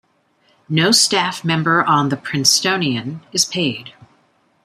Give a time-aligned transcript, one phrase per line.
[0.67, 3.93] No staff member on the 'Princetonian' is paid.